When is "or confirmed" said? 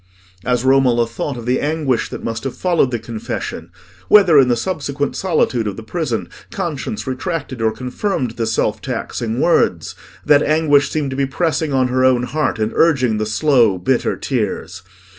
7.61-8.31